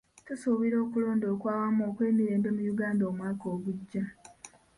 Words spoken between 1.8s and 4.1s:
okw'emirembe mu Uganda omwaka ogujja.